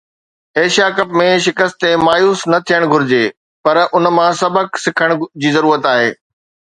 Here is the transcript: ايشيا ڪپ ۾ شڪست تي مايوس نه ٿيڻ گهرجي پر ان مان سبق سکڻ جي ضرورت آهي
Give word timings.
ايشيا 0.59 0.87
ڪپ 0.97 1.09
۾ 1.21 1.25
شڪست 1.45 1.75
تي 1.83 1.91
مايوس 2.05 2.39
نه 2.53 2.57
ٿيڻ 2.69 2.81
گهرجي 2.93 3.19
پر 3.67 3.75
ان 3.93 4.03
مان 4.15 4.31
سبق 4.41 4.67
سکڻ 4.87 5.09
جي 5.45 5.49
ضرورت 5.59 5.83
آهي 5.93 6.09